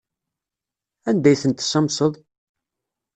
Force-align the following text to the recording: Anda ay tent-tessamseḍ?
Anda 1.09 1.27
ay 1.29 1.37
tent-tessamseḍ? 1.41 2.13